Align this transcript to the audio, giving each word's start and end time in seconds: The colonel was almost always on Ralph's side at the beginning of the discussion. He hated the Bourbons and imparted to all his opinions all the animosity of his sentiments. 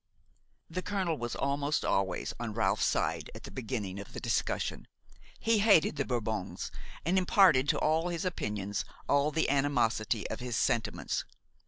The 0.67 0.81
colonel 0.81 1.15
was 1.15 1.35
almost 1.35 1.85
always 1.85 2.33
on 2.39 2.55
Ralph's 2.55 2.85
side 2.87 3.29
at 3.35 3.43
the 3.43 3.51
beginning 3.51 3.99
of 3.99 4.13
the 4.13 4.19
discussion. 4.19 4.87
He 5.39 5.59
hated 5.59 5.95
the 5.95 6.05
Bourbons 6.05 6.71
and 7.05 7.19
imparted 7.19 7.69
to 7.69 7.77
all 7.79 8.07
his 8.09 8.25
opinions 8.25 8.83
all 9.07 9.29
the 9.29 9.47
animosity 9.47 10.27
of 10.31 10.39
his 10.39 10.57
sentiments. 10.57 11.23